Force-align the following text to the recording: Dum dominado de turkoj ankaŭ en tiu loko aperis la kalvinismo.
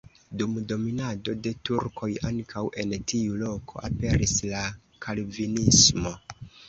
Dum 0.41 0.53
dominado 0.69 1.33
de 1.47 1.51
turkoj 1.69 2.09
ankaŭ 2.29 2.63
en 2.85 2.95
tiu 3.13 3.37
loko 3.43 3.83
aperis 3.91 4.35
la 4.55 4.65
kalvinismo. 5.09 6.15